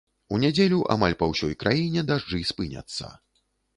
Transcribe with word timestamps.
У 0.35 0.37
нядзелю 0.43 0.79
амаль 0.95 1.15
па 1.19 1.29
ўсёй 1.33 1.53
краіне 1.65 2.05
дажджы 2.13 2.43
спыняцца. 2.53 3.15